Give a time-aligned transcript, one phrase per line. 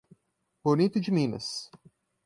[0.63, 1.69] Bonito de Minas